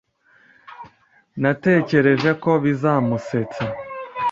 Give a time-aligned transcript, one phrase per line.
[1.41, 3.63] Natekereje ko bizamusetsa.